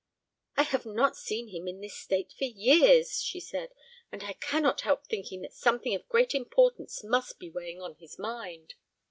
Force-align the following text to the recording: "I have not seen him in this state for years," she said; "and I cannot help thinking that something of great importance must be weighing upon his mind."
"I 0.57 0.63
have 0.63 0.83
not 0.83 1.15
seen 1.15 1.49
him 1.49 1.67
in 1.67 1.79
this 1.79 1.95
state 1.95 2.33
for 2.35 2.45
years," 2.45 3.21
she 3.21 3.39
said; 3.39 3.71
"and 4.11 4.23
I 4.23 4.33
cannot 4.33 4.81
help 4.81 5.05
thinking 5.05 5.41
that 5.43 5.53
something 5.53 5.93
of 5.93 6.09
great 6.09 6.33
importance 6.33 7.03
must 7.03 7.37
be 7.37 7.51
weighing 7.51 7.77
upon 7.77 7.97
his 7.97 8.17
mind." 8.17 8.73